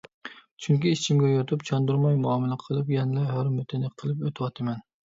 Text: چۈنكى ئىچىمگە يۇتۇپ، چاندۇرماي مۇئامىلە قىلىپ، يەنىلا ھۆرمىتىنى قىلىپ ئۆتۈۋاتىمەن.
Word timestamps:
چۈنكى 0.65 0.93
ئىچىمگە 0.97 1.29
يۇتۇپ، 1.33 1.67
چاندۇرماي 1.69 2.19
مۇئامىلە 2.25 2.59
قىلىپ، 2.65 2.93
يەنىلا 2.97 3.29
ھۆرمىتىنى 3.37 3.97
قىلىپ 4.01 4.29
ئۆتۈۋاتىمەن. 4.29 4.87